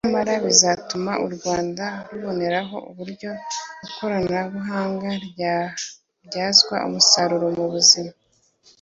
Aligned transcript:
nyamara 0.05 0.33
bizatuma 0.45 1.11
u 1.25 1.27
Rwanda 1.35 1.85
ruboneraho 2.11 2.77
uburyo 2.89 3.31
ikoranabuhanga 3.85 5.09
ryabyazwa 5.27 6.75
umusaruro 6.87 7.47
mu 7.57 7.65
buhinzi” 7.71 8.01